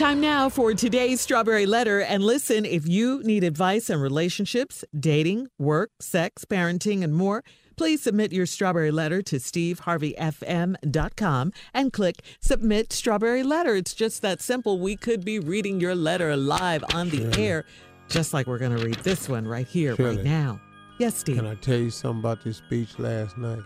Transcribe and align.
Time 0.00 0.18
now 0.18 0.48
for 0.48 0.72
today's 0.72 1.20
Strawberry 1.20 1.66
Letter. 1.66 2.00
And 2.00 2.24
listen, 2.24 2.64
if 2.64 2.88
you 2.88 3.22
need 3.22 3.44
advice 3.44 3.90
on 3.90 4.00
relationships, 4.00 4.82
dating, 4.98 5.48
work, 5.58 5.90
sex, 6.00 6.46
parenting, 6.46 7.04
and 7.04 7.14
more, 7.14 7.44
please 7.76 8.02
submit 8.02 8.32
your 8.32 8.46
Strawberry 8.46 8.90
Letter 8.90 9.20
to 9.20 9.36
steveharveyfm.com 9.36 11.52
and 11.74 11.92
click 11.92 12.22
Submit 12.40 12.94
Strawberry 12.94 13.42
Letter. 13.42 13.74
It's 13.74 13.92
just 13.92 14.22
that 14.22 14.40
simple. 14.40 14.78
We 14.78 14.96
could 14.96 15.22
be 15.22 15.38
reading 15.38 15.80
your 15.80 15.94
letter 15.94 16.34
live 16.34 16.82
on 16.94 17.10
the 17.10 17.38
air, 17.38 17.66
just 18.08 18.32
like 18.32 18.46
we're 18.46 18.56
going 18.56 18.78
to 18.78 18.82
read 18.82 19.00
this 19.00 19.28
one 19.28 19.46
right 19.46 19.68
here, 19.68 19.96
Shirley. 19.96 20.16
right 20.16 20.24
now. 20.24 20.62
Yes, 20.98 21.18
Steve. 21.18 21.36
Can 21.36 21.46
I 21.46 21.56
tell 21.56 21.76
you 21.76 21.90
something 21.90 22.20
about 22.20 22.42
this 22.42 22.56
speech 22.56 22.98
last 22.98 23.36
night? 23.36 23.60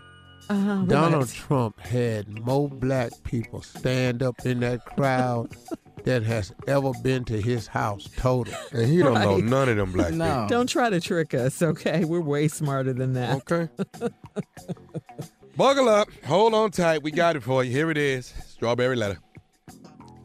Uh, 0.49 0.83
Donald? 0.83 1.29
Trump 1.29 1.79
had 1.79 2.45
more 2.45 2.67
black 2.67 3.13
people 3.23 3.61
stand 3.61 4.21
up 4.21 4.45
in 4.45 4.59
that 4.59 4.85
crowd 4.85 5.55
than 6.05 6.23
has 6.23 6.53
ever 6.67 6.91
been 7.03 7.25
to 7.25 7.41
his 7.41 7.67
house 7.67 8.07
total. 8.15 8.53
And 8.71 8.87
he 8.89 8.99
don't 8.99 9.15
know 9.15 9.37
none 9.37 9.69
of 9.69 9.77
them 9.77 9.91
black 9.91 10.13
No. 10.13 10.47
Don't 10.49 10.67
try 10.67 10.89
to 10.89 11.01
trick 11.01 11.33
us, 11.33 11.61
okay? 11.61 12.05
We're 12.05 12.21
way 12.21 12.47
smarter 12.47 12.93
than 12.93 13.13
that. 13.13 13.45
people. 13.45 13.69
Okay. 14.01 14.13
Buckle 15.57 15.89
up. 15.89 16.09
Hold 16.25 16.53
on 16.53 16.71
tight. 16.71 17.01
We 17.01 17.11
got 17.11 17.35
it 17.35 17.43
for 17.43 17.63
you. 17.63 17.71
Here 17.71 17.89
it 17.89 17.97
is. 17.97 18.33
Strawberry 18.45 18.95
letter. 18.95 19.17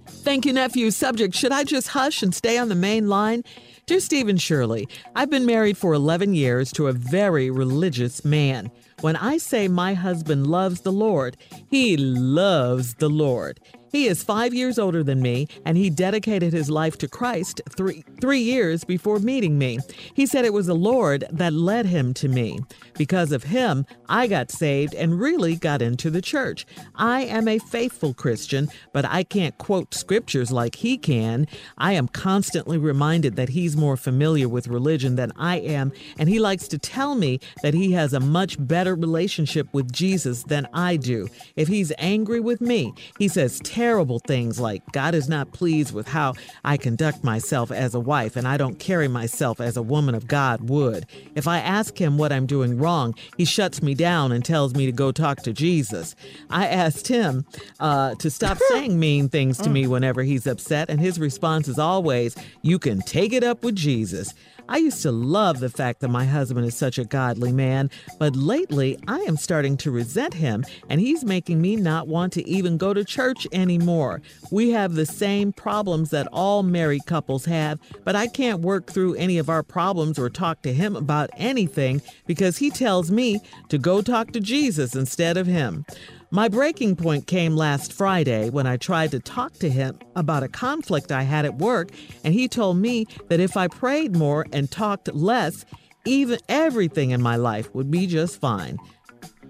Thank 0.07 0.45
you, 0.45 0.53
nephew. 0.53 0.91
Subject 0.91 1.35
Should 1.35 1.53
I 1.53 1.65
just 1.65 1.89
hush 1.89 2.23
and 2.23 2.35
stay 2.35 2.59
on 2.59 2.69
the 2.69 2.75
main 2.75 3.09
line? 3.09 3.43
Dear 3.87 4.01
Stephen 4.01 4.37
Shirley, 4.37 4.87
I've 5.17 5.31
been 5.31 5.47
married 5.47 5.79
for 5.79 5.95
11 5.95 6.35
years 6.35 6.73
to 6.73 6.89
a 6.89 6.93
very 6.93 7.51
religious 7.51 8.25
man. 8.25 8.71
When 9.01 9.17
I 9.17 9.39
say 9.39 9.67
my 9.67 9.95
husband 9.95 10.47
loves 10.47 10.83
the 10.83 10.93
Lord, 10.93 11.37
he 11.71 11.97
loves 11.97 12.95
the 12.95 13.09
Lord. 13.09 13.61
He 13.91 14.07
is 14.07 14.23
five 14.23 14.55
years 14.55 14.79
older 14.79 15.03
than 15.03 15.21
me, 15.21 15.49
and 15.65 15.77
he 15.77 15.91
dedicated 15.91 16.53
his 16.53 16.71
life 16.71 16.97
to 16.99 17.09
Christ 17.09 17.61
three, 17.69 18.05
three 18.21 18.41
years 18.41 18.85
before 18.85 19.19
meeting 19.19 19.59
me. 19.59 19.79
He 20.15 20.27
said 20.27 20.45
it 20.45 20.53
was 20.53 20.67
the 20.67 20.75
Lord 20.75 21.25
that 21.31 21.53
led 21.53 21.87
him 21.87 22.15
to 22.15 22.29
me. 22.29 22.61
Because 22.95 23.33
of 23.33 23.45
him, 23.45 23.87
I 24.09 24.27
got 24.27 24.51
saved 24.51 24.95
and 24.95 25.19
really 25.19 25.57
got 25.57 25.83
into 25.83 26.11
the 26.11 26.23
church. 26.23 26.67
I 26.95 27.23
am 27.23 27.49
a 27.49 27.59
faithful 27.59 28.15
Christian, 28.15 28.69
but 28.93 29.05
I 29.05 29.23
can't 29.23 29.57
quote 29.59 29.95
scriptures 29.95 30.53
like 30.53 30.77
he 30.77 30.97
can. 30.97 31.47
I 31.79 31.93
am 31.93 32.09
constantly 32.09 32.79
reminded 32.79 33.37
that 33.37 33.51
he's 33.51 33.77
more 33.77 33.97
familiar 33.97 34.49
with 34.49 34.69
religion 34.69 35.17
than 35.17 35.33
I 35.37 35.59
am, 35.59 35.93
and 36.19 36.29
he 36.29 36.39
likes 36.39 36.69
to 36.69 36.79
tell 36.79 37.15
me 37.15 37.41
that 37.63 37.75
he 37.75 37.93
has 37.93 38.13
a 38.13 38.21
much 38.21 38.57
better 38.59 38.95
relationship 38.95 39.67
with 39.73 39.91
Jesus 39.91 40.45
than 40.45 40.69
I 40.73 40.97
do. 40.97 41.29
If 41.57 41.69
he's 41.69 41.93
angry 41.99 42.41
with 42.41 42.61
me, 42.61 42.93
he 43.19 43.29
says 43.29 43.59
terrible 43.81 44.19
things 44.19 44.61
like, 44.61 44.83
God 44.93 45.15
is 45.15 45.27
not 45.27 45.53
pleased 45.53 45.95
with 45.95 46.07
how 46.07 46.35
I 46.63 46.77
conduct 46.77 47.25
myself 47.25 47.71
as 47.71 47.95
a 47.95 48.01
wife, 48.01 48.37
and 48.37 48.47
I 48.47 48.59
don't 48.59 48.79
carry 48.79 49.09
myself 49.09 49.59
as 49.59 49.75
a 49.75 49.81
woman 49.81 50.15
of 50.15 50.29
God 50.29 50.69
would. 50.69 51.07
If 51.35 51.49
I 51.49 51.61
ask 51.61 51.99
him 51.99 52.19
what 52.19 52.31
I'm 52.31 52.45
doing 52.45 52.77
wrong, 52.77 53.15
he 53.39 53.47
shuts 53.47 53.83
me 53.83 53.95
down 53.95 54.33
and 54.33 54.45
tells 54.45 54.75
me 54.75 54.85
to 54.85 54.93
go 54.93 55.13
talk 55.13 55.39
to 55.45 55.55
Jesus. 55.55 56.15
I 56.51 56.67
asked 56.67 57.09
him 57.09 57.47
uh, 57.79 58.17
to 58.17 58.29
stop 58.29 58.59
saying 58.69 59.01
mean 59.01 59.31
things 59.31 59.57
to 59.57 59.71
me 59.71 59.87
whenever 59.87 60.25
he's 60.25 60.47
upset, 60.47 60.91
and 60.91 61.01
his 61.01 61.19
response 61.19 61.67
is 61.67 61.79
always, 61.79 62.37
You 62.61 62.79
can 62.79 63.01
take 63.01 63.33
it 63.33 63.43
up 63.43 63.65
with 63.65 63.77
Jesus. 63.77 64.35
I 64.71 64.77
used 64.77 65.03
to 65.03 65.11
love 65.11 65.59
the 65.59 65.69
fact 65.69 65.99
that 65.99 66.11
my 66.11 66.25
husband 66.25 66.65
is 66.65 66.77
such 66.77 66.97
a 66.97 67.05
godly 67.05 67.51
man, 67.51 67.91
but 68.21 68.37
lately 68.37 68.97
I 69.09 69.19
am 69.23 69.37
starting 69.37 69.77
to 69.79 69.91
resent 69.91 70.33
him, 70.33 70.65
and 70.89 71.01
he's 71.01 71.25
making 71.25 71.61
me 71.61 71.75
not 71.75 72.07
want 72.07 72.33
to 72.35 72.49
even 72.49 72.77
go 72.77 72.95
to 72.95 73.05
church 73.05 73.49
anymore. 73.51 74.23
We 74.53 74.71
have 74.71 74.95
the 74.95 75.07
same 75.07 75.53
problems 75.53 76.11
that 76.11 76.29
all 76.33 76.63
married 76.63 77.05
couples 77.07 77.47
have, 77.47 77.81
but 78.05 78.15
I 78.15 78.29
can't 78.29 78.61
work 78.61 78.87
through 78.87 79.15
any 79.15 79.39
of 79.39 79.49
our 79.49 79.65
problems 79.65 80.21
or 80.21 80.31
talk 80.31 80.63
to 80.63 80.73
him 80.73 80.95
about 80.95 81.31
anything 81.37 82.01
because 82.29 82.59
he 82.59 82.71
tells 82.71 83.11
me 83.11 83.41
to 83.71 83.77
go 83.77 84.03
talk 84.03 84.31
to 84.31 84.41
Jesus 84.41 84.95
instead 84.95 85.37
of 85.37 85.49
him. 85.49 85.85
My 86.33 86.49
breaking 86.49 86.95
point 86.95 87.27
came 87.27 87.57
last 87.57 87.93
Friday 87.93 88.51
when 88.51 88.65
I 88.65 88.77
tried 88.77 89.11
to 89.11 89.19
talk 89.19 89.55
to 89.55 89.69
him 89.69 89.99
about 90.15 90.45
a 90.45 90.49
conflict 90.49 91.11
I 91.11 91.23
had 91.23 91.45
at 91.45 91.59
work, 91.59 91.91
and 92.23 92.33
he 92.33 92.47
told 92.47 92.77
me 92.77 93.09
that 93.29 93.41
if 93.41 93.57
I 93.57 93.67
prayed 93.67 94.15
more 94.15 94.47
and 94.53 94.71
talked 94.71 95.13
less, 95.13 95.65
even 96.05 96.39
everything 96.49 97.11
in 97.11 97.21
my 97.21 97.35
life 97.35 97.75
would 97.75 97.91
be 97.91 98.07
just 98.07 98.41
fine. 98.41 98.79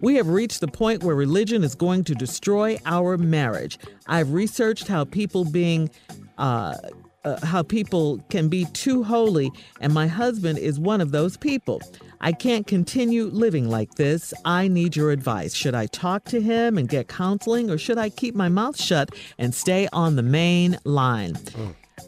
We 0.01 0.15
have 0.15 0.29
reached 0.29 0.61
the 0.61 0.69
point 0.69 1.05
where 1.05 1.15
religion 1.15 1.65
is 1.65 1.75
going 1.75 2.05
to 2.05 2.15
destroy 2.15 2.79
our 2.87 3.19
marriage. 3.19 3.79
I've 4.07 4.33
researched 4.33 4.89
how 4.89 5.05
people 5.05 5.45
being 5.45 5.91
uh, 6.39 6.77
uh, 7.23 7.45
how 7.45 7.63
people 7.63 8.25
can 8.31 8.49
be 8.49 8.65
too 8.73 9.03
holy, 9.03 9.51
and 9.83 9.93
my 9.93 10.07
husband 10.07 10.59
is 10.59 10.81
one 10.81 11.03
of 11.03 11.13
those 11.13 11.37
people. 11.37 11.83
I 12.21 12.33
can't 12.33 12.67
continue 12.67 13.25
living 13.27 13.69
like 13.69 13.95
this. 13.95 14.35
I 14.45 14.69
need 14.69 14.97
your 14.97 15.11
advice. 15.11 15.55
Should 15.55 15.75
I 15.75 15.87
talk 15.87 16.25
to 16.27 16.41
him 16.41 16.79
and 16.79 16.89
get 16.89 17.09
counseling, 17.09 17.71
or 17.71 17.79
should 17.79 17.99
I 17.99 18.11
keep 18.11 18.35
my 18.35 18.49
mouth 18.49 18.81
shut 18.81 19.11
and 19.39 19.55
stay 19.55 19.89
on 19.93 20.17
the 20.17 20.23
main 20.23 20.79
line? 20.85 21.37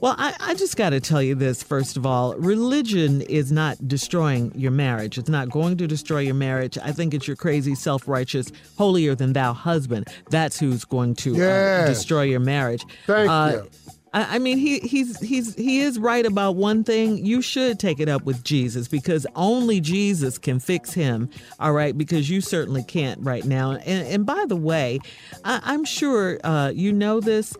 Well, 0.01 0.15
I, 0.19 0.35
I 0.41 0.55
just 0.55 0.77
got 0.77 0.91
to 0.91 1.01
tell 1.01 1.23
you 1.23 1.35
this 1.35 1.63
first 1.63 1.97
of 1.97 2.05
all. 2.07 2.35
Religion 2.37 3.21
is 3.23 3.53
not 3.53 3.87
destroying 3.87 4.51
your 4.55 4.71
marriage. 4.73 5.19
It's 5.19 5.29
not 5.29 5.51
going 5.51 5.77
to 5.77 5.87
destroy 5.87 6.21
your 6.21 6.35
marriage. 6.35 6.77
I 6.79 6.93
think 6.93 7.15
it's 7.15 7.27
your 7.29 7.37
crazy, 7.37 7.75
self 7.75 8.09
righteous, 8.09 8.51
holier 8.77 9.15
than 9.15 9.33
thou 9.33 9.53
husband. 9.53 10.09
That's 10.31 10.59
who's 10.59 10.85
going 10.85 11.15
to 11.17 11.35
uh, 11.45 11.87
destroy 11.87 12.23
your 12.23 12.41
marriage. 12.41 12.85
Thank 13.07 13.31
Uh, 13.31 13.63
you. 13.65 13.71
I 14.13 14.37
I 14.37 14.39
mean, 14.39 14.59
he 14.59 14.81
he's 14.81 15.19
he's 15.21 15.55
he 15.55 15.81
is 15.81 15.99
right 15.99 16.25
about 16.25 16.57
one 16.57 16.85
thing. 16.85 17.25
You 17.25 17.43
should 17.43 17.79
take 17.79 18.01
it 18.01 18.09
up 18.09 18.25
with 18.25 18.45
Jesus 18.45 18.89
because 18.89 19.27
only 19.35 19.81
Jesus 19.81 20.39
can 20.39 20.59
fix 20.59 20.93
him. 20.93 21.31
All 21.61 21.73
right, 21.73 21.97
because 21.97 22.29
you 22.31 22.41
certainly 22.41 22.83
can't 22.83 23.21
right 23.23 23.45
now. 23.45 23.73
And, 23.73 24.07
and 24.07 24.27
by 24.27 24.45
the 24.47 24.57
way, 24.57 25.01
I, 25.45 25.61
I'm 25.65 25.85
sure 25.85 26.39
uh, 26.45 26.73
you 26.75 26.93
know 26.93 27.21
this. 27.21 27.55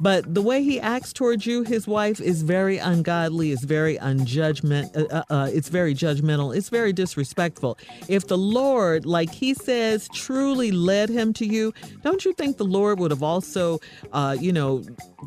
But 0.00 0.34
the 0.34 0.42
way 0.42 0.62
he 0.62 0.80
acts 0.80 1.12
towards 1.12 1.46
you, 1.46 1.62
his 1.62 1.86
wife, 1.86 2.20
is 2.20 2.42
very 2.42 2.78
ungodly. 2.78 3.50
Is 3.50 3.64
very 3.64 3.96
unjudgment. 3.96 4.96
Uh, 4.96 5.06
uh, 5.10 5.22
uh, 5.30 5.50
it's 5.52 5.68
very 5.68 5.94
judgmental. 5.94 6.56
It's 6.56 6.70
very 6.70 6.92
disrespectful. 6.92 7.78
If 8.08 8.26
the 8.26 8.38
Lord, 8.38 9.06
like 9.06 9.32
he 9.32 9.54
says, 9.54 10.08
truly 10.14 10.70
led 10.72 11.08
him 11.08 11.32
to 11.34 11.46
you, 11.46 11.72
don't 12.02 12.24
you 12.24 12.32
think 12.32 12.56
the 12.56 12.64
Lord 12.64 12.98
would 12.98 13.10
have 13.10 13.22
also, 13.22 13.80
uh, 14.12 14.36
you 14.40 14.52
know, 14.52 14.82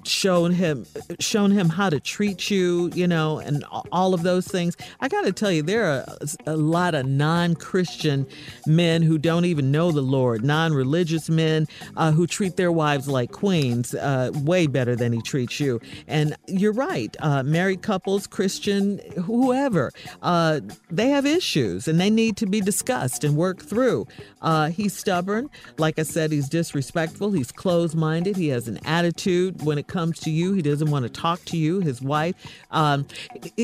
shown 0.06 0.52
him 0.52 0.86
shown 1.20 1.52
him 1.52 1.70
how 1.70 1.90
to 1.90 2.00
treat 2.00 2.50
you, 2.50 2.90
you 2.96 3.08
know, 3.08 3.40
and 3.40 3.64
all 3.92 4.14
of 4.14 4.24
those 4.24 4.48
things? 4.48 4.76
I 5.00 5.08
got 5.08 5.26
to 5.26 5.32
tell 5.32 5.52
you, 5.52 5.62
there 5.62 5.86
are 5.86 6.06
a 6.48 6.58
lot 6.58 6.96
of 6.96 7.06
non-Christian 7.06 8.26
men 8.66 9.02
who 9.04 9.18
don't 9.18 9.46
even 9.46 9.72
know 9.72 9.92
the 9.92 10.02
Lord, 10.02 10.44
non-religious 10.44 11.30
men 11.30 11.68
uh, 11.96 12.12
who 12.12 12.26
treat 12.26 12.56
their 12.56 12.72
wives 12.72 13.08
like 13.08 13.32
queens, 13.32 13.94
uh, 13.94 14.32
way 14.64 14.68
better 14.68 14.96
than 14.96 15.14
he 15.14 15.22
treats 15.22 15.60
you. 15.60 15.80
And 16.08 16.36
you're 16.48 16.74
right, 16.74 17.16
uh, 17.20 17.44
married 17.44 17.82
couples, 17.82 18.28
Christian, 18.28 19.00
whoever, 19.24 19.92
uh, 20.22 20.62
they 20.90 21.10
have 21.10 21.26
issues 21.26 21.88
and 21.88 22.00
they 22.00 22.10
need 22.10 22.38
to 22.38 22.46
be 22.46 22.62
discussed 22.62 23.24
and 23.24 23.36
worked 23.36 23.64
through. 23.64 24.08
Uh, 24.42 24.70
he's 24.70 24.94
stubborn, 24.94 25.50
like 25.78 26.00
I 26.00 26.04
said, 26.04 26.32
he's 26.32 26.50
disrespectful, 26.50 27.32
he's 27.32 27.52
closed-minded, 27.52 28.36
he 28.36 28.50
has 28.50 28.68
an 28.68 28.80
attitude 28.86 29.64
when 29.64 29.78
it 29.78 29.88
comes 29.88 30.20
to 30.20 30.30
you. 30.30 30.54
He 30.54 30.62
doesn't 30.62 30.90
want 30.90 31.04
to 31.04 31.10
talk 31.10 31.44
to 31.46 31.58
you, 31.58 31.80
his 31.80 32.02
wife. 32.02 32.36
Um, 32.72 33.06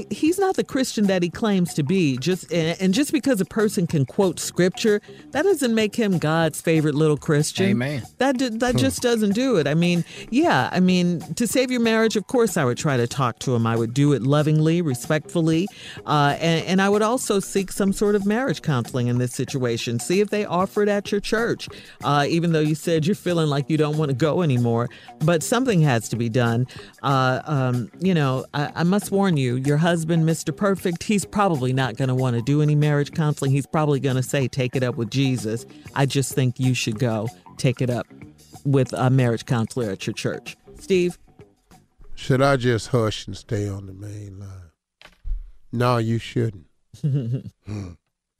he's 0.09 0.39
not 0.39 0.55
the 0.55 0.63
Christian 0.63 1.07
that 1.07 1.23
he 1.23 1.29
claims 1.29 1.73
to 1.75 1.83
be. 1.83 2.17
Just 2.17 2.51
and 2.51 2.93
just 2.93 3.11
because 3.11 3.41
a 3.41 3.45
person 3.45 3.87
can 3.87 4.05
quote 4.05 4.39
scripture, 4.39 5.01
that 5.31 5.43
doesn't 5.43 5.73
make 5.73 5.95
him 5.95 6.17
God's 6.17 6.61
favorite 6.61 6.95
little 6.95 7.17
Christian. 7.17 7.69
Amen. 7.69 8.03
That 8.17 8.37
that 8.59 8.75
just 8.75 9.01
doesn't 9.01 9.33
do 9.33 9.57
it. 9.57 9.67
I 9.67 9.73
mean, 9.73 10.03
yeah, 10.29 10.69
I 10.79 10.81
mean, 10.81 11.19
to 11.33 11.45
save 11.45 11.71
your 11.71 11.81
marriage, 11.81 12.15
of 12.15 12.27
course, 12.27 12.55
I 12.55 12.63
would 12.63 12.77
try 12.77 12.95
to 12.95 13.05
talk 13.05 13.39
to 13.39 13.53
him. 13.53 13.67
I 13.67 13.75
would 13.75 13.93
do 13.93 14.13
it 14.13 14.23
lovingly, 14.23 14.81
respectfully, 14.81 15.67
uh, 16.05 16.37
and, 16.39 16.65
and 16.65 16.81
I 16.81 16.87
would 16.87 17.01
also 17.01 17.41
seek 17.41 17.73
some 17.73 17.91
sort 17.91 18.15
of 18.15 18.25
marriage 18.25 18.61
counseling 18.61 19.07
in 19.07 19.17
this 19.17 19.33
situation. 19.33 19.99
See 19.99 20.21
if 20.21 20.29
they 20.29 20.45
offer 20.45 20.81
it 20.81 20.87
at 20.87 21.11
your 21.11 21.19
church, 21.19 21.67
uh, 22.05 22.25
even 22.29 22.53
though 22.53 22.61
you 22.61 22.75
said 22.75 23.05
you're 23.05 23.13
feeling 23.13 23.49
like 23.49 23.69
you 23.69 23.75
don't 23.75 23.97
want 23.97 24.07
to 24.07 24.15
go 24.15 24.41
anymore. 24.41 24.87
But 25.19 25.43
something 25.43 25.81
has 25.81 26.07
to 26.07 26.15
be 26.15 26.29
done. 26.29 26.65
Uh, 27.03 27.41
um, 27.43 27.91
you 27.99 28.13
know, 28.13 28.45
I, 28.53 28.71
I 28.75 28.83
must 28.83 29.11
warn 29.11 29.35
you, 29.35 29.57
your 29.57 29.75
husband, 29.75 30.23
Mr. 30.23 30.55
Perfect, 30.55 31.03
he's 31.03 31.25
probably 31.25 31.73
not 31.73 31.97
going 31.97 32.07
to 32.07 32.15
want 32.15 32.37
to 32.37 32.41
do 32.41 32.61
any 32.61 32.75
marriage 32.75 33.11
counseling. 33.11 33.51
He's 33.51 33.67
probably 33.67 33.99
going 33.99 34.15
to 34.15 34.23
say, 34.23 34.47
take 34.47 34.77
it 34.77 34.83
up 34.83 34.95
with 34.95 35.09
Jesus. 35.09 35.65
I 35.93 36.05
just 36.05 36.33
think 36.33 36.57
you 36.57 36.73
should 36.73 36.99
go 36.99 37.27
take 37.57 37.81
it 37.81 37.89
up 37.89 38.07
with 38.63 38.93
a 38.93 39.09
marriage 39.09 39.45
counselor 39.45 39.89
at 39.89 40.07
your 40.07 40.13
church. 40.13 40.55
Steve? 40.89 41.19
Should 42.15 42.41
I 42.41 42.57
just 42.57 42.88
hush 42.88 43.27
and 43.27 43.38
stay 43.38 43.69
on 43.69 43.86
the 43.86 43.94
main 43.94 44.39
line? 44.39 44.71
No, 45.71 45.97
you 45.97 46.18
shouldn't. 46.18 46.65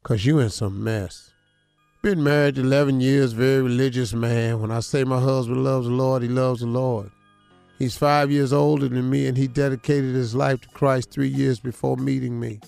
Because 0.02 0.26
you 0.26 0.40
in 0.40 0.50
some 0.50 0.84
mess. 0.84 1.30
Been 2.02 2.24
married 2.24 2.58
11 2.58 3.02
years, 3.02 3.34
very 3.34 3.62
religious 3.62 4.14
man. 4.14 4.62
When 4.62 4.72
I 4.72 4.80
say 4.80 5.04
my 5.04 5.20
husband 5.20 5.64
loves 5.64 5.86
the 5.86 5.94
Lord, 5.94 6.24
he 6.24 6.28
loves 6.28 6.62
the 6.62 6.66
Lord. 6.66 7.12
He's 7.78 7.96
five 7.96 8.32
years 8.32 8.52
older 8.52 8.88
than 8.88 9.12
me, 9.12 9.28
and 9.28 9.38
he 9.38 9.48
dedicated 9.48 10.16
his 10.16 10.34
life 10.34 10.62
to 10.62 10.70
Christ 10.70 11.12
three 11.12 11.28
years 11.28 11.60
before 11.60 11.98
meeting 11.98 12.40
me. 12.40 12.62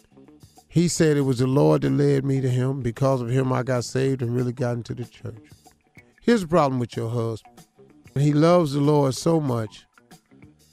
He 0.67 0.89
said 0.89 1.17
it 1.17 1.21
was 1.21 1.39
the 1.39 1.47
Lord 1.47 1.81
that 1.81 1.89
led 1.89 2.23
me 2.23 2.39
to 2.41 2.49
him. 2.49 2.81
Because 2.81 3.19
of 3.19 3.31
him, 3.31 3.51
I 3.51 3.63
got 3.63 3.83
saved 3.83 4.21
and 4.21 4.35
really 4.35 4.53
got 4.53 4.73
into 4.73 4.93
the 4.93 5.05
church. 5.05 5.49
Here's 6.21 6.41
the 6.41 6.47
problem 6.47 6.79
with 6.79 6.95
your 6.95 7.09
husband. 7.09 7.50
He 8.17 8.33
loves 8.33 8.73
the 8.73 8.81
Lord 8.81 9.15
so 9.15 9.39
much 9.39 9.85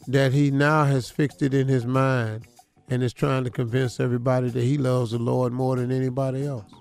that 0.07 0.33
he 0.33 0.51
now 0.51 0.85
has 0.85 1.11
fixed 1.11 1.43
it 1.43 1.55
in 1.55 1.69
his 1.69 1.87
mind 1.87 2.47
and 2.89 3.03
is 3.03 3.13
trying 3.13 3.45
to 3.45 3.51
convince 3.51 4.01
everybody 4.01 4.49
that 4.51 4.63
he 4.63 4.79
loves 4.79 5.13
the 5.13 5.19
Lord 5.19 5.53
more 5.53 5.77
than 5.77 5.93
anybody 5.93 6.47
else. 6.47 6.73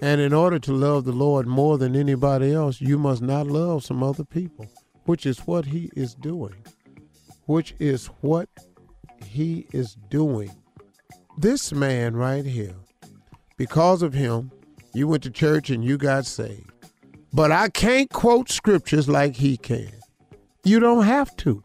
And 0.00 0.20
in 0.20 0.32
order 0.32 0.58
to 0.58 0.72
love 0.72 1.04
the 1.04 1.12
Lord 1.12 1.46
more 1.46 1.78
than 1.78 1.96
anybody 1.96 2.52
else, 2.52 2.80
you 2.80 2.98
must 2.98 3.22
not 3.22 3.46
love 3.46 3.84
some 3.84 4.02
other 4.02 4.24
people, 4.24 4.66
which 5.04 5.26
is 5.26 5.40
what 5.40 5.64
he 5.64 5.90
is 5.96 6.14
doing. 6.14 6.54
Which 7.46 7.74
is 7.78 8.06
what 8.20 8.48
he 9.24 9.66
is 9.72 9.96
doing. 10.10 10.50
This 11.38 11.72
man 11.72 12.14
right 12.16 12.44
here, 12.44 12.76
because 13.56 14.02
of 14.02 14.14
him, 14.14 14.50
you 14.94 15.08
went 15.08 15.22
to 15.24 15.30
church 15.30 15.70
and 15.70 15.84
you 15.84 15.98
got 15.98 16.26
saved. 16.26 16.75
But 17.36 17.52
I 17.52 17.68
can't 17.68 18.10
quote 18.10 18.48
scriptures 18.50 19.10
like 19.10 19.36
he 19.36 19.58
can. 19.58 19.92
You 20.64 20.80
don't 20.80 21.04
have 21.04 21.36
to. 21.36 21.62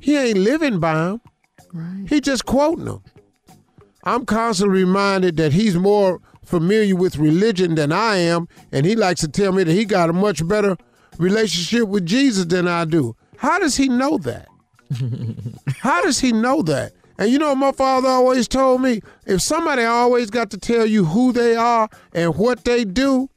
He 0.00 0.16
ain't 0.16 0.38
living 0.38 0.80
by 0.80 0.94
them. 0.94 1.20
Right. 1.70 2.06
He 2.08 2.22
just 2.22 2.46
quoting 2.46 2.86
them. 2.86 3.02
I'm 4.04 4.24
constantly 4.24 4.78
reminded 4.84 5.36
that 5.36 5.52
he's 5.52 5.76
more 5.76 6.18
familiar 6.42 6.96
with 6.96 7.18
religion 7.18 7.74
than 7.74 7.92
I 7.92 8.16
am, 8.16 8.48
and 8.72 8.86
he 8.86 8.96
likes 8.96 9.20
to 9.20 9.28
tell 9.28 9.52
me 9.52 9.64
that 9.64 9.72
he 9.72 9.84
got 9.84 10.08
a 10.08 10.14
much 10.14 10.48
better 10.48 10.78
relationship 11.18 11.88
with 11.88 12.06
Jesus 12.06 12.46
than 12.46 12.66
I 12.66 12.86
do. 12.86 13.14
How 13.36 13.58
does 13.58 13.76
he 13.76 13.90
know 13.90 14.16
that? 14.16 14.48
How 15.76 16.00
does 16.00 16.20
he 16.20 16.32
know 16.32 16.62
that? 16.62 16.92
And 17.18 17.30
you 17.30 17.38
know 17.38 17.54
my 17.54 17.72
father 17.72 18.08
always 18.08 18.48
told 18.48 18.80
me? 18.80 19.02
If 19.26 19.42
somebody 19.42 19.84
always 19.84 20.30
got 20.30 20.48
to 20.52 20.56
tell 20.56 20.86
you 20.86 21.04
who 21.04 21.32
they 21.32 21.54
are 21.54 21.90
and 22.14 22.34
what 22.34 22.64
they 22.64 22.86
do, 22.86 23.28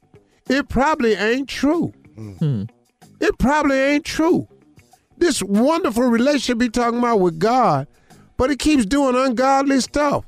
it 0.48 0.68
probably 0.68 1.14
ain't 1.14 1.48
true. 1.48 1.92
Hmm. 2.14 2.64
It 3.20 3.38
probably 3.38 3.76
ain't 3.76 4.04
true. 4.04 4.48
This 5.18 5.42
wonderful 5.42 6.04
relationship 6.04 6.60
he 6.60 6.68
talking 6.68 6.98
about 6.98 7.20
with 7.20 7.38
God, 7.38 7.86
but 8.36 8.50
he 8.50 8.56
keeps 8.56 8.84
doing 8.84 9.16
ungodly 9.16 9.80
stuff. 9.80 10.24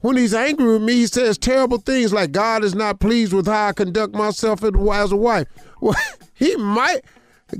When 0.00 0.16
he's 0.16 0.32
angry 0.34 0.74
with 0.74 0.82
me, 0.82 0.92
he 0.94 1.06
says 1.06 1.36
terrible 1.36 1.78
things 1.78 2.12
like 2.12 2.30
God 2.30 2.62
is 2.62 2.74
not 2.74 3.00
pleased 3.00 3.32
with 3.32 3.46
how 3.46 3.68
I 3.68 3.72
conduct 3.72 4.14
myself 4.14 4.62
as 4.62 5.12
a 5.12 5.16
wife. 5.16 5.46
Well, 5.80 5.94
he 6.34 6.56
might, 6.56 7.02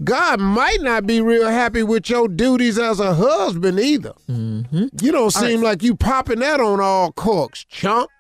God 0.03 0.41
might 0.41 0.81
not 0.81 1.07
be 1.07 1.21
real 1.21 1.47
happy 1.49 1.85
with 1.85 2.11
your 2.11 2.27
duties 2.27 2.81
as 2.81 2.99
a 2.99 3.15
husband 3.15 3.79
either. 3.79 4.13
Mm-hmm. 4.29 4.87
You 5.01 5.13
don't 5.13 5.31
seem 5.31 5.63
like 5.63 5.85
you 5.85 5.95
popping 5.95 6.41
that 6.41 6.59
on 6.59 6.81
all 6.81 7.13
corks, 7.13 7.65
chump. 7.65 8.11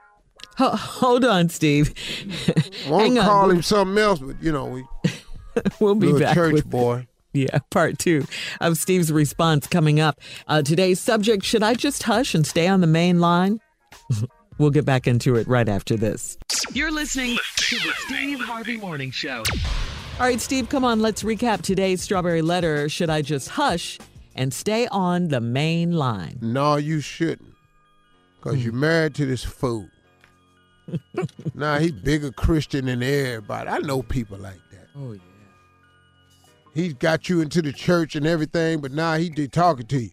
Ho- 0.58 0.76
hold 0.76 1.24
on, 1.24 1.48
Steve. 1.48 1.94
I 2.86 2.90
want 2.90 3.04
Hang 3.04 3.14
to 3.16 3.20
call 3.22 3.46
We'll- 3.46 3.56
him 3.56 3.62
something 3.62 3.98
else, 3.98 4.18
but 4.18 4.42
you 4.42 4.52
know, 4.52 4.66
we 4.66 4.84
We'll 5.80 5.94
be 5.94 6.12
back 6.18 6.34
church 6.34 6.52
with 6.52 6.68
boy. 6.70 7.06
Yeah, 7.32 7.58
part 7.70 7.98
two 7.98 8.24
of 8.60 8.78
Steve's 8.78 9.12
response 9.12 9.66
coming 9.66 10.00
up. 10.00 10.18
Uh, 10.46 10.62
today's 10.62 10.98
subject 11.00 11.44
Should 11.44 11.62
I 11.62 11.74
just 11.74 12.02
hush 12.04 12.34
and 12.34 12.46
stay 12.46 12.66
on 12.66 12.80
the 12.80 12.86
main 12.86 13.20
line? 13.20 13.60
we'll 14.58 14.70
get 14.70 14.84
back 14.84 15.06
into 15.06 15.36
it 15.36 15.46
right 15.46 15.68
after 15.68 15.96
this. 15.96 16.36
You're 16.72 16.90
listening 16.90 17.36
to 17.56 17.76
the 17.76 17.92
Steve 17.98 18.40
Harvey 18.40 18.76
Morning 18.76 19.10
Show. 19.10 19.42
All 20.18 20.26
right, 20.26 20.40
Steve, 20.40 20.68
come 20.68 20.84
on. 20.84 21.00
Let's 21.00 21.22
recap 21.22 21.62
today's 21.62 22.02
strawberry 22.02 22.42
letter. 22.42 22.88
Should 22.88 23.10
I 23.10 23.22
just 23.22 23.50
hush 23.50 23.98
and 24.34 24.52
stay 24.52 24.88
on 24.88 25.28
the 25.28 25.40
main 25.40 25.92
line? 25.92 26.38
No, 26.40 26.76
you 26.76 27.00
shouldn't. 27.00 27.54
Because 28.40 28.64
you're 28.64 28.72
married 28.72 29.14
to 29.16 29.26
this 29.26 29.44
fool. 29.44 29.86
Nah, 31.54 31.78
he 31.78 31.90
bigger 31.90 32.30
Christian 32.32 32.86
than 32.86 33.02
everybody. 33.02 33.68
I 33.68 33.78
know 33.78 34.02
people 34.02 34.38
like 34.38 34.60
that. 34.72 34.86
Oh, 34.96 35.12
yeah. 35.12 35.20
He's 36.74 36.94
got 36.94 37.28
you 37.28 37.40
into 37.40 37.60
the 37.62 37.72
church 37.72 38.14
and 38.14 38.26
everything, 38.26 38.80
but 38.80 38.92
now 38.92 39.14
he 39.14 39.30
did 39.30 39.52
talking 39.52 39.86
to 39.86 40.02
you. 40.02 40.10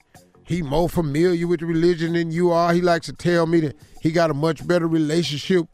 He 0.48 0.62
more 0.62 0.90
familiar 0.90 1.48
with 1.48 1.60
the 1.60 1.66
religion 1.66 2.14
than 2.14 2.32
you 2.32 2.52
are. 2.52 2.74
He 2.74 2.82
likes 2.82 3.08
to 3.08 3.14
tell 3.14 3.46
me 3.48 3.62
that 3.62 3.76
he 4.02 4.12
got 4.12 4.30
a 4.30 4.34
much 4.34 4.66
better 4.68 4.88
relationship 4.88 5.66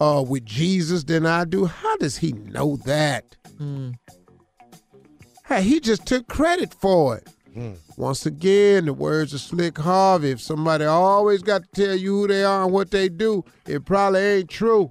uh, 0.00 0.24
with 0.26 0.44
Jesus 0.44 1.04
than 1.04 1.26
I 1.26 1.44
do. 1.44 1.64
How 1.66 1.96
does 1.96 2.18
he 2.18 2.32
know 2.32 2.76
that? 2.84 3.36
Hey, 5.46 5.62
he 5.62 5.80
just 5.80 6.06
took 6.06 6.28
credit 6.28 6.72
for 6.72 7.16
it. 7.16 7.28
Once 7.96 8.26
again, 8.26 8.86
the 8.86 8.92
words 8.92 9.34
of 9.34 9.40
Slick 9.40 9.78
Harvey. 9.78 10.30
If 10.30 10.40
somebody 10.40 10.84
always 10.84 11.42
got 11.42 11.62
to 11.62 11.68
tell 11.72 11.96
you 11.96 12.20
who 12.20 12.28
they 12.28 12.44
are 12.44 12.64
and 12.64 12.72
what 12.72 12.90
they 12.90 13.08
do, 13.08 13.44
it 13.66 13.84
probably 13.84 14.20
ain't 14.20 14.50
true. 14.50 14.90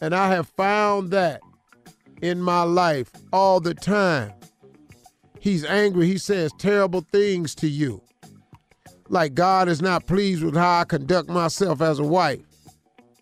And 0.00 0.14
I 0.14 0.28
have 0.28 0.48
found 0.48 1.10
that 1.10 1.40
in 2.22 2.40
my 2.40 2.62
life 2.62 3.10
all 3.32 3.60
the 3.60 3.74
time. 3.74 4.32
He's 5.38 5.64
angry. 5.64 6.06
He 6.06 6.18
says 6.18 6.52
terrible 6.58 7.00
things 7.12 7.54
to 7.56 7.68
you. 7.68 8.02
Like 9.08 9.34
God 9.34 9.68
is 9.68 9.82
not 9.82 10.06
pleased 10.06 10.42
with 10.44 10.54
how 10.54 10.80
I 10.80 10.84
conduct 10.84 11.28
myself 11.28 11.80
as 11.80 11.98
a 11.98 12.04
wife. 12.04 12.40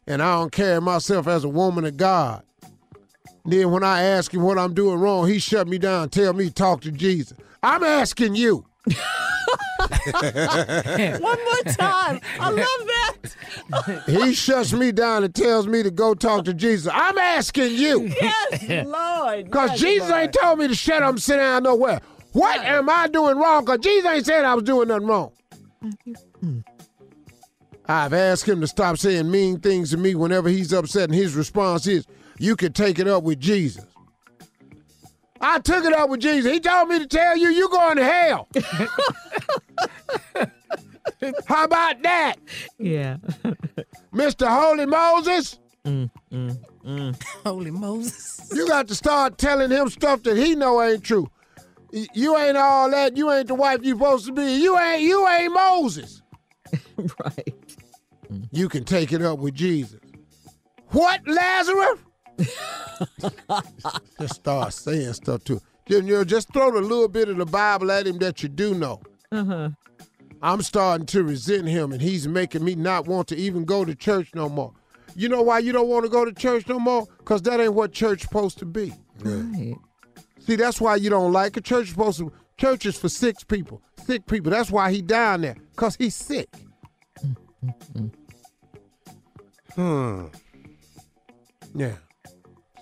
And 0.06 0.22
I 0.22 0.34
don't 0.36 0.52
carry 0.52 0.80
myself 0.80 1.26
as 1.26 1.44
a 1.44 1.48
woman 1.48 1.84
of 1.84 1.96
God. 1.96 2.42
Then 3.44 3.70
when 3.70 3.82
I 3.82 4.02
ask 4.02 4.34
him 4.34 4.42
what 4.42 4.58
I'm 4.58 4.74
doing 4.74 4.98
wrong, 4.98 5.26
he 5.26 5.38
shut 5.38 5.68
me 5.68 5.78
down, 5.78 6.10
tell 6.10 6.34
me 6.34 6.50
talk 6.50 6.82
to 6.82 6.92
Jesus. 6.92 7.36
I'm 7.62 7.82
asking 7.82 8.34
you. 8.36 8.64
One 10.12 11.20
more 11.20 11.62
time. 11.74 12.20
I 12.40 12.50
love 12.50 12.86
that. 12.86 14.02
He 14.06 14.32
shuts 14.32 14.72
me 14.72 14.92
down 14.92 15.24
and 15.24 15.34
tells 15.34 15.66
me 15.66 15.82
to 15.82 15.90
go 15.90 16.14
talk 16.14 16.44
to 16.46 16.54
Jesus. 16.54 16.90
I'm 16.92 17.18
asking 17.18 17.74
you. 17.74 18.06
Yes, 18.20 18.86
Lord. 18.86 19.44
Because 19.46 19.70
Yes, 19.72 19.80
Jesus 19.80 20.08
Lord. 20.10 20.22
ain't 20.22 20.32
told 20.32 20.58
me 20.58 20.68
to 20.68 20.74
shut 20.74 21.02
up 21.02 21.10
and 21.10 21.22
sit 21.22 21.36
down 21.36 21.62
nowhere. 21.64 22.00
What 22.32 22.60
am 22.60 22.88
I 22.88 23.08
doing 23.08 23.36
wrong? 23.36 23.64
Because 23.64 23.80
Jesus 23.80 24.06
ain't 24.10 24.26
said 24.26 24.44
I 24.44 24.54
was 24.54 24.64
doing 24.64 24.88
nothing 24.88 25.06
wrong. 25.06 25.32
Mm-hmm. 25.82 26.58
I've 27.86 28.12
asked 28.12 28.46
him 28.48 28.60
to 28.60 28.66
stop 28.66 28.98
saying 28.98 29.30
mean 29.30 29.60
things 29.60 29.90
to 29.90 29.96
me 29.96 30.14
whenever 30.14 30.48
he's 30.48 30.72
upset, 30.72 31.04
and 31.04 31.14
his 31.14 31.34
response 31.34 31.86
is, 31.86 32.06
You 32.38 32.54
can 32.56 32.72
take 32.72 32.98
it 32.98 33.08
up 33.08 33.22
with 33.22 33.40
Jesus. 33.40 33.84
I 35.40 35.58
took 35.60 35.84
it 35.84 35.92
up 35.92 36.10
with 36.10 36.20
Jesus. 36.20 36.50
He 36.52 36.60
told 36.60 36.88
me 36.88 36.98
to 36.98 37.06
tell 37.06 37.36
you, 37.36 37.48
you're 37.50 37.68
going 37.68 37.96
to 37.96 38.04
hell. 38.04 38.48
How 41.46 41.64
about 41.64 42.02
that, 42.02 42.36
Yeah. 42.78 43.16
Mr. 44.12 44.46
Holy 44.46 44.86
Moses? 44.86 45.58
Mm, 45.84 46.10
mm, 46.30 46.56
mm. 46.84 47.22
Holy 47.44 47.70
Moses. 47.70 48.48
You 48.52 48.66
got 48.68 48.88
to 48.88 48.94
start 48.94 49.38
telling 49.38 49.70
him 49.70 49.88
stuff 49.88 50.22
that 50.24 50.36
he 50.36 50.54
know 50.54 50.82
ain't 50.82 51.02
true. 51.02 51.28
You 51.90 52.36
ain't 52.36 52.56
all 52.56 52.90
that. 52.90 53.16
You 53.16 53.32
ain't 53.32 53.48
the 53.48 53.54
wife 53.54 53.80
you 53.82 53.94
supposed 53.94 54.26
to 54.26 54.32
be. 54.32 54.60
You 54.62 54.78
ain't 54.78 55.02
you 55.02 55.26
ain't 55.26 55.52
Moses. 55.54 56.22
right. 57.24 57.54
You 58.52 58.68
can 58.68 58.84
take 58.84 59.12
it 59.12 59.22
up 59.22 59.38
with 59.38 59.54
Jesus. 59.54 60.00
What, 60.90 61.26
Lazarus? 61.26 61.98
just 64.20 64.34
start 64.34 64.72
saying 64.72 65.12
stuff 65.14 65.44
to 65.44 65.54
him. 65.54 65.60
Just, 65.86 66.04
you 66.04 66.14
know, 66.14 66.24
just 66.24 66.52
throw 66.52 66.68
a 66.68 66.80
little 66.80 67.08
bit 67.08 67.28
of 67.28 67.36
the 67.36 67.46
Bible 67.46 67.90
at 67.90 68.06
him 68.06 68.18
that 68.18 68.42
you 68.42 68.48
do 68.48 68.74
know. 68.74 69.00
Uh-huh. 69.32 69.70
I'm 70.42 70.62
starting 70.62 71.06
to 71.06 71.24
resent 71.24 71.66
him, 71.66 71.92
and 71.92 72.00
he's 72.00 72.28
making 72.28 72.64
me 72.64 72.74
not 72.74 73.06
want 73.06 73.28
to 73.28 73.36
even 73.36 73.64
go 73.64 73.84
to 73.84 73.94
church 73.94 74.30
no 74.34 74.48
more. 74.48 74.72
You 75.16 75.28
know 75.28 75.42
why 75.42 75.58
you 75.58 75.72
don't 75.72 75.88
want 75.88 76.04
to 76.04 76.08
go 76.08 76.24
to 76.24 76.32
church 76.32 76.68
no 76.68 76.78
more? 76.78 77.06
Because 77.18 77.42
that 77.42 77.60
ain't 77.60 77.74
what 77.74 77.92
church 77.92 78.22
supposed 78.22 78.58
to 78.58 78.66
be. 78.66 78.92
Right. 79.20 79.74
See, 80.40 80.56
that's 80.56 80.80
why 80.80 80.96
you 80.96 81.10
don't 81.10 81.32
like 81.32 81.56
a 81.56 81.60
Church 81.60 81.90
supposed 81.90 82.18
to 82.18 82.32
church 82.56 82.86
is 82.86 82.98
for 82.98 83.08
sick 83.08 83.36
people. 83.48 83.82
Sick 84.04 84.26
people. 84.26 84.50
That's 84.50 84.70
why 84.70 84.90
he 84.92 85.02
down 85.02 85.42
there. 85.42 85.56
Cause 85.76 85.96
he's 85.96 86.14
sick. 86.14 86.48
Hmm. 89.74 90.26
Yeah. 91.72 91.94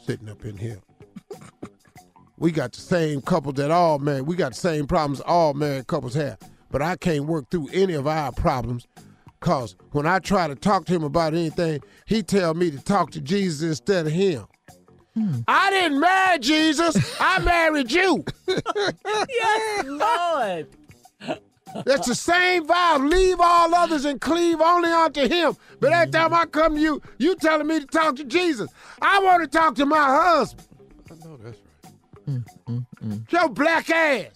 Sitting 0.07 0.29
up 0.29 0.45
in 0.45 0.57
here. 0.57 0.79
We 2.39 2.53
got 2.53 2.73
the 2.73 2.81
same 2.81 3.21
couple 3.23 3.51
that 3.55 3.73
all 3.73 3.99
married. 3.99 4.23
We 4.23 4.37
got 4.37 4.53
the 4.53 4.59
same 4.59 4.87
problems 4.87 5.21
all 5.21 5.53
married 5.53 5.89
couples 5.89 6.15
have. 6.15 6.39
But 6.71 6.81
I 6.81 6.95
can't 6.95 7.25
work 7.25 7.51
through 7.51 7.71
any 7.73 7.95
of 7.95 8.07
our 8.07 8.31
problems. 8.31 8.87
Cause 9.41 9.75
when 9.91 10.07
I 10.07 10.21
try 10.21 10.47
to 10.47 10.55
talk 10.55 10.85
to 10.85 10.95
him 10.95 11.03
about 11.03 11.35
anything, 11.35 11.81
he 12.05 12.23
tell 12.23 12.55
me 12.55 12.71
to 12.71 12.79
talk 12.79 13.11
to 13.13 13.21
Jesus 13.21 13.69
instead 13.69 14.07
of 14.07 14.13
him. 14.13 14.47
Hmm. 15.15 15.41
I 15.49 15.71
didn't 15.71 15.99
marry 15.99 16.39
Jesus. 16.39 17.17
I 17.21 17.41
married 17.41 17.91
you. 17.91 18.25
Yes, 19.29 19.85
Lord. 19.87 20.69
That's 21.85 22.07
the 22.07 22.15
same 22.15 22.67
vow. 22.67 22.99
Leave 22.99 23.39
all 23.41 23.75
others 23.75 24.05
and 24.05 24.21
cleave 24.21 24.61
only 24.61 24.91
unto 24.91 25.29
him. 25.29 25.57
But 25.81 25.93
every 25.93 26.11
time 26.11 26.33
I 26.33 26.47
come 26.47 26.77
to 26.77 26.81
you, 26.81 27.03
you 27.19 27.35
telling 27.37 27.67
me 27.67 27.81
to 27.81 27.87
talk 27.87 28.17
to 28.17 28.25
Jesus. 28.25 28.71
I 29.03 29.19
want 29.21 29.43
to 29.43 29.49
talk 29.49 29.75
to 29.77 29.87
my 29.87 29.99
husband. 29.99 30.67
I 31.11 31.15
know 31.25 31.37
that's 31.37 31.59
right. 32.27 33.23
Your 33.31 33.49
black 33.49 33.91
ass. 33.91 34.33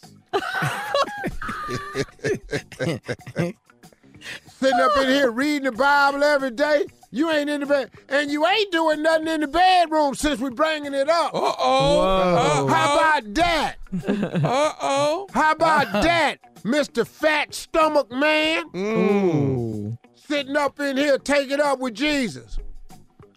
Sitting 4.48 4.80
up 4.80 4.96
in 4.98 5.08
here 5.08 5.30
reading 5.30 5.64
the 5.64 5.72
Bible 5.72 6.22
every 6.22 6.50
day. 6.50 6.86
You 7.12 7.30
ain't 7.32 7.50
in 7.50 7.60
the 7.60 7.66
bed, 7.66 7.90
and 8.08 8.30
you 8.30 8.46
ain't 8.46 8.70
doing 8.70 9.02
nothing 9.02 9.26
in 9.26 9.40
the 9.40 9.48
bedroom 9.48 10.14
since 10.14 10.38
we 10.38 10.50
bringing 10.50 10.94
it 10.94 11.08
up. 11.08 11.34
Uh 11.34 11.54
oh. 11.58 12.68
How 12.68 12.94
about 12.96 13.34
that? 13.34 13.76
Uh 14.06 14.72
oh. 14.80 15.26
How 15.32 15.50
about 15.50 15.90
that, 16.04 16.36
Mr. 16.62 17.06
Fat 17.06 17.54
Stomach 17.54 18.10
Man? 18.10 18.64
Ooh. 18.76 19.98
Sitting 20.14 20.56
up 20.56 20.78
in 20.80 20.96
here, 20.96 21.18
take 21.18 21.50
it 21.50 21.60
up 21.60 21.78
with 21.80 21.94
Jesus. 21.94 22.58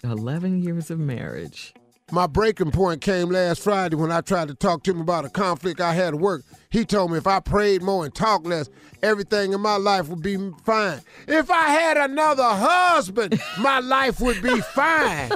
11 0.03 0.62
years 0.62 0.92
of 0.92 1.00
marriage. 1.00 1.74
My 2.13 2.27
breaking 2.27 2.70
point 2.70 3.01
came 3.01 3.29
last 3.29 3.63
Friday 3.63 3.96
when 3.96 4.12
I 4.12 4.22
tried 4.22 4.50
to 4.50 4.53
talk 4.53 4.84
to 4.84 4.91
him 4.91 5.01
about 5.01 5.25
a 5.25 5.29
conflict 5.29 5.82
I 5.82 5.96
had 5.96 6.13
at 6.13 6.20
work. 6.20 6.43
He 6.70 6.86
told 6.86 7.10
me 7.10 7.17
if 7.17 7.25
I 7.25 7.39
prayed 7.39 7.82
more 7.82 8.05
and 8.05 8.13
talked 8.13 8.46
less, 8.46 8.70
everything 9.01 9.51
in 9.51 9.62
my 9.62 9.77
life 9.77 10.10
would 10.10 10.22
be 10.22 10.38
fine. 10.63 11.01
If 11.27 11.50
I 11.50 11.70
had 11.70 11.98
another 11.98 12.43
husband, 12.43 13.41
my 13.58 13.79
life 13.79 14.22
would 14.22 14.43
be 14.43 14.62
fine. 14.62 15.32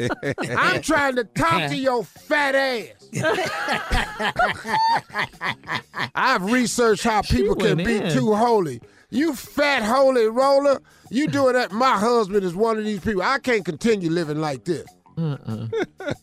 I'm 0.56 0.80
trying 0.80 1.16
to 1.16 1.24
talk 1.24 1.68
to 1.68 1.76
your 1.76 2.02
fat 2.02 2.54
ass. 2.54 3.10
I've 6.14 6.50
researched 6.50 7.04
how 7.04 7.20
people 7.20 7.56
can 7.56 7.76
be 7.76 7.98
in. 7.98 8.10
too 8.10 8.34
holy. 8.34 8.80
You 9.10 9.34
fat 9.34 9.82
holy 9.82 10.28
roller, 10.28 10.80
you 11.10 11.28
doing 11.28 11.52
that. 11.52 11.72
My 11.72 11.98
husband 11.98 12.42
is 12.42 12.54
one 12.54 12.78
of 12.78 12.86
these 12.86 13.00
people. 13.00 13.20
I 13.20 13.38
can't 13.38 13.66
continue 13.66 14.08
living 14.08 14.40
like 14.40 14.64
this. 14.64 14.86
Uh-uh. 15.22 15.68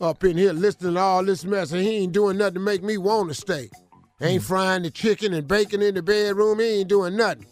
Up 0.00 0.24
in 0.24 0.36
here 0.36 0.52
listening 0.52 0.94
to 0.94 1.00
all 1.00 1.24
this 1.24 1.44
mess, 1.44 1.72
and 1.72 1.80
he 1.80 1.98
ain't 1.98 2.12
doing 2.12 2.36
nothing 2.36 2.54
to 2.54 2.60
make 2.60 2.82
me 2.82 2.98
want 2.98 3.28
to 3.28 3.34
stay. 3.34 3.70
Ain't 4.20 4.42
hmm. 4.42 4.46
frying 4.46 4.82
the 4.82 4.90
chicken 4.90 5.32
and 5.32 5.48
bacon 5.48 5.80
in 5.80 5.94
the 5.94 6.02
bedroom. 6.02 6.60
He 6.60 6.80
ain't 6.80 6.88
doing 6.88 7.16
nothing. 7.16 7.46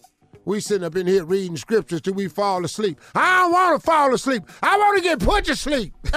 We 0.45 0.61
sitting 0.61 0.85
up 0.85 0.97
in 0.97 1.07
here 1.07 1.25
reading 1.25 1.57
scriptures 1.57 2.00
till 2.00 2.14
we 2.14 2.28
fall 2.28 2.64
asleep. 2.64 2.99
I 3.14 3.40
don't 3.40 3.52
want 3.52 3.81
to 3.81 3.87
fall 3.87 4.14
asleep. 4.14 4.43
I 4.62 4.78
want 4.78 4.97
to 4.97 5.02
get 5.02 5.21
put 5.21 5.45
to 5.45 5.57
sleep. 5.57 5.95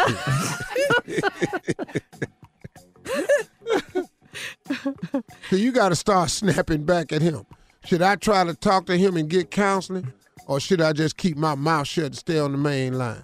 so 5.50 5.56
you 5.56 5.74
got 5.74 5.90
to 5.90 5.96
start 5.96 6.30
snapping 6.30 6.86
back 6.86 7.12
at 7.12 7.22
him. 7.22 7.46
Should 7.84 8.02
I 8.02 8.16
try 8.16 8.44
to 8.44 8.54
talk 8.54 8.86
to 8.86 8.98
him 8.98 9.18
and 9.18 9.30
get 9.30 9.52
counseling, 9.52 10.14
or 10.48 10.62
should 10.62 10.82
I 10.82 10.94
just 10.94 11.18
keep 11.18 11.36
my 11.36 11.56
mouth 11.56 11.88
shut 11.88 12.06
and 12.06 12.16
stay 12.16 12.40
on 12.40 12.54
the 12.54 12.58
main 12.58 12.98
line? 12.98 13.24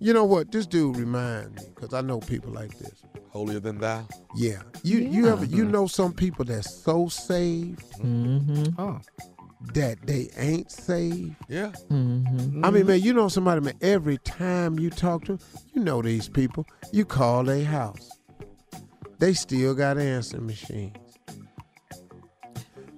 You 0.00 0.12
know 0.12 0.24
what? 0.24 0.52
This 0.52 0.66
dude 0.66 0.96
reminds 0.96 1.62
me 1.62 1.68
because 1.74 1.92
I 1.92 2.00
know 2.02 2.20
people 2.20 2.52
like 2.52 2.76
this. 2.78 3.02
Holier 3.30 3.60
than 3.60 3.78
thou. 3.78 4.06
Yeah, 4.36 4.62
you 4.82 4.98
you 4.98 5.28
ever 5.28 5.44
you 5.44 5.64
know 5.64 5.86
some 5.86 6.12
people 6.12 6.44
that's 6.44 6.72
so 6.82 7.08
saved 7.08 7.82
mm-hmm. 7.98 8.80
oh, 8.80 9.00
that 9.74 9.98
they 10.06 10.30
ain't 10.36 10.70
saved. 10.70 11.34
Yeah. 11.48 11.72
Mm-hmm. 11.90 12.64
I 12.64 12.70
mean, 12.70 12.86
man, 12.86 13.00
you 13.00 13.12
know 13.12 13.28
somebody. 13.28 13.60
Man, 13.60 13.74
every 13.80 14.18
time 14.18 14.78
you 14.78 14.90
talk 14.90 15.24
to, 15.26 15.32
'em, 15.32 15.38
you 15.74 15.82
know 15.82 16.00
these 16.00 16.28
people. 16.28 16.66
You 16.92 17.04
call 17.04 17.44
their 17.44 17.64
house, 17.64 18.08
they 19.18 19.34
still 19.34 19.74
got 19.74 19.98
answering 19.98 20.46
machines. 20.46 20.96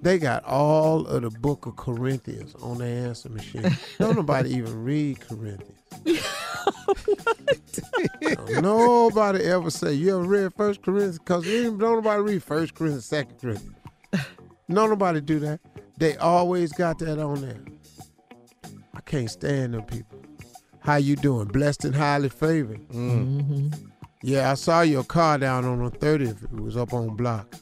They 0.03 0.19
got 0.19 0.45
all 0.45 1.07
of 1.07 1.23
the 1.23 1.31
book 1.31 1.67
of 1.67 1.77
Corinthians 1.77 2.55
on 2.63 2.79
their 2.79 3.09
answer 3.09 3.29
machine. 3.29 3.77
Don't 3.99 4.17
nobody 4.17 4.55
even 4.55 4.83
read 4.85 5.21
Corinthians. 5.21 5.79
Nobody 8.61 9.45
ever 9.45 9.71
say 9.71 9.93
you 9.95 10.17
ever 10.17 10.23
read 10.27 10.55
First 10.55 10.83
Corinthians 10.83 11.19
because 11.19 11.45
don't 11.45 11.79
nobody 11.79 12.23
read 12.23 12.43
First 12.43 12.75
Corinthians, 12.75 13.07
Second 13.07 13.39
Corinthians. 13.41 13.77
No, 14.69 14.87
nobody 14.87 15.21
do 15.21 15.39
that. 15.41 15.61
They 15.99 16.17
always 16.17 16.73
got 16.73 16.99
that 17.01 17.19
on 17.19 17.41
there. 17.41 17.61
I 18.95 19.01
can't 19.01 19.31
stand 19.31 19.75
them 19.75 19.83
people. 19.83 20.21
How 20.81 20.97
you 20.97 21.17
doing? 21.17 21.49
Blessed 21.49 21.85
and 21.87 21.95
highly 21.95 22.29
favored. 22.29 22.87
Mm-hmm. 22.89 23.69
Yeah, 24.23 24.51
I 24.51 24.55
saw 24.55 24.83
your 24.83 25.05
car 25.05 25.39
down 25.39 25.65
on 25.65 25.83
the 25.85 25.91
30th. 25.91 26.45
It 26.45 26.61
was 26.61 26.77
up 26.77 26.93
on 26.93 27.17
block. 27.17 27.55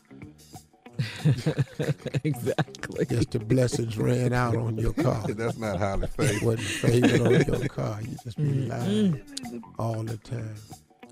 exactly. 2.24 3.04
Guess 3.04 3.26
the 3.26 3.38
blessings 3.38 3.96
ran 3.96 4.32
out 4.32 4.56
on 4.56 4.76
your 4.76 4.92
car. 5.04 5.24
That's 5.28 5.58
not 5.58 5.78
highly 5.78 6.04
It 6.04 6.10
favored. 6.10 6.42
wasn't 6.42 6.68
favored 6.68 7.20
on 7.50 7.60
your 7.60 7.68
car. 7.68 8.00
You 8.02 8.16
just 8.24 8.36
be 8.36 8.42
mm-hmm. 8.44 8.68
lying 8.68 9.64
all 9.78 10.02
the 10.02 10.16
time. 10.16 10.54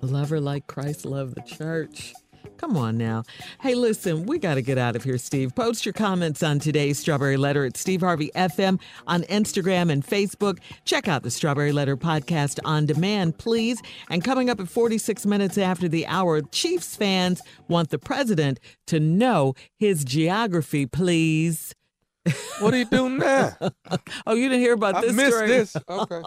Love 0.02 0.31
her 0.31 0.40
like 0.40 0.66
Christ 0.66 1.07
loved 1.07 1.37
the 1.37 1.43
church. 1.43 2.14
Come 2.56 2.76
on 2.76 2.96
now. 2.96 3.22
Hey, 3.60 3.75
listen, 3.75 4.25
we 4.25 4.38
got 4.38 4.54
to 4.54 4.62
get 4.62 4.78
out 4.78 4.96
of 4.96 5.04
here, 5.04 5.18
Steve. 5.18 5.54
Post 5.54 5.84
your 5.84 5.92
comments 5.92 6.42
on 6.42 6.58
today's 6.58 6.98
Strawberry 6.98 7.36
Letter 7.36 7.64
at 7.64 7.76
Steve 7.76 8.00
Harvey 8.00 8.30
FM 8.34 8.80
on 9.06 9.22
Instagram 9.25 9.90
and 9.92 10.04
Facebook. 10.04 10.58
Check 10.84 11.06
out 11.06 11.22
the 11.22 11.30
Strawberry 11.30 11.72
Letter 11.72 11.96
podcast 11.96 12.58
on 12.64 12.86
demand, 12.86 13.36
please. 13.38 13.82
And 14.08 14.25
coming 14.25 14.48
up 14.48 14.58
at 14.58 14.68
46 14.68 15.26
minutes 15.26 15.58
after 15.58 15.86
the 15.88 16.06
hour, 16.06 16.40
Chiefs 16.40 16.96
fans 16.96 17.42
want 17.68 17.90
the 17.90 17.98
president 17.98 18.58
to 18.86 19.00
know 19.00 19.54
his 19.78 20.04
geography, 20.04 20.86
please. 20.86 21.75
What 22.58 22.75
are 22.75 22.78
you 22.78 22.86
doing 22.86 23.18
now? 23.18 23.56
oh, 24.26 24.34
you 24.34 24.48
didn't 24.48 24.60
hear 24.60 24.72
about 24.72 24.96
I 24.96 25.00
this 25.02 25.14
missed 25.14 25.36
story? 25.36 25.48
this. 25.48 25.76
Okay. 25.88 26.22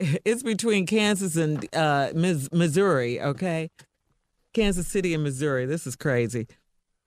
it's 0.24 0.42
between 0.42 0.86
Kansas 0.86 1.36
and 1.36 1.66
uh, 1.74 2.10
Mis- 2.14 2.48
Missouri, 2.52 3.20
okay? 3.20 3.70
Kansas 4.56 4.86
City 4.86 5.12
and 5.12 5.22
Missouri. 5.22 5.66
This 5.66 5.86
is 5.86 5.96
crazy. 5.96 6.46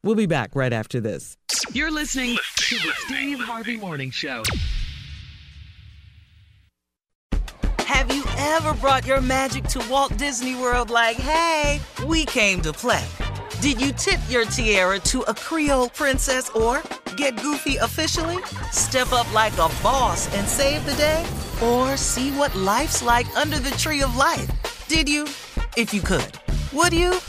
We'll 0.03 0.13
be 0.13 0.27
back 0.27 0.56
right 0.56 0.72
after 0.72 1.01
this. 1.01 1.36
You're 1.74 1.89
listening 1.89 2.38
to 2.58 2.75
the 2.75 2.94
Steve 3.08 3.39
Harvey 3.39 3.75
Morning 3.75 4.12
Show. 4.12 4.44
Have 7.79 8.13
you 8.13 8.24
ever 8.38 8.75
brought 8.75 9.08
your 9.08 9.20
magic 9.20 9.63
to 9.70 9.84
Walt 9.89 10.15
Disney 10.15 10.53
World 10.53 10.91
like, 10.91 11.18
hey, 11.18 11.82
we 12.06 12.24
came 12.25 12.62
to 12.62 12.72
play? 12.72 13.03
Did 13.62 13.82
you 13.82 13.94
tip 13.94 14.20
your 14.29 14.46
tiara 14.46 15.00
to 15.00 15.22
a 15.22 15.34
Creole 15.34 15.89
princess 15.89 16.51
or 16.51 16.84
get 17.18 17.41
goofy 17.41 17.77
officially? 17.77 18.38
Step 18.72 19.12
up 19.12 19.34
like 19.34 19.53
a 19.53 19.72
boss 19.82 20.32
and 20.36 20.48
save 20.48 20.86
the 20.86 20.94
day? 20.94 21.25
Or 21.63 21.98
see 21.98 22.29
what 22.29 22.56
life's 22.56 23.01
like 23.01 23.25
under 23.36 23.58
the 23.58 23.72
tree 23.72 24.03
of 24.03 24.15
life? 24.18 24.48
Did 24.88 25.10
you? 25.10 25.24
If 25.75 25.96
you 25.96 26.01
could. 26.01 26.32
Would 26.74 26.94
you? 26.94 27.20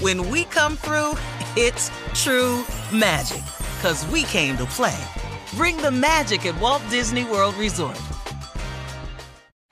When 0.00 0.28
we 0.28 0.44
come 0.44 0.76
through, 0.76 1.14
it's 1.56 1.90
true 2.12 2.66
magic. 2.92 3.42
Cause 3.80 4.06
we 4.08 4.24
came 4.24 4.58
to 4.58 4.66
play. 4.66 4.98
Bring 5.54 5.78
the 5.78 5.90
magic 5.90 6.44
at 6.44 6.60
Walt 6.60 6.82
Disney 6.90 7.24
World 7.24 7.54
Resort. 7.54 7.98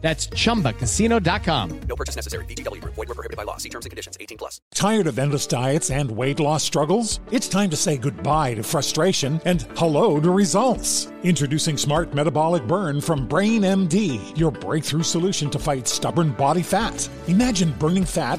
That's 0.00 0.28
chumbacasino.com. 0.28 1.80
No 1.88 1.96
purchase 1.96 2.16
necessary. 2.16 2.44
VGW 2.44 2.80
Group. 2.80 2.94
Void 2.94 3.08
were 3.08 3.14
prohibited 3.14 3.36
by 3.36 3.42
law. 3.42 3.56
See 3.56 3.68
terms 3.68 3.86
and 3.86 3.90
conditions. 3.90 4.16
18 4.20 4.38
plus. 4.38 4.60
Tired 4.74 5.06
of 5.06 5.18
endless 5.18 5.46
diets 5.46 5.90
and 5.90 6.10
weight 6.10 6.38
loss 6.38 6.62
struggles? 6.62 7.20
It's 7.30 7.48
time 7.48 7.70
to 7.70 7.76
say 7.76 7.96
goodbye 7.96 8.54
to 8.54 8.62
frustration 8.62 9.40
and 9.44 9.62
hello 9.76 10.20
to 10.20 10.30
results. 10.30 11.08
Introducing 11.22 11.76
Smart 11.76 12.14
Metabolic 12.14 12.66
Burn 12.66 13.00
from 13.00 13.26
Brain 13.26 13.62
MD, 13.62 14.38
your 14.38 14.50
breakthrough 14.50 15.02
solution 15.02 15.50
to 15.50 15.58
fight 15.58 15.88
stubborn 15.88 16.32
body 16.32 16.62
fat. 16.62 17.08
Imagine 17.26 17.72
burning 17.78 18.04
fat, 18.04 18.38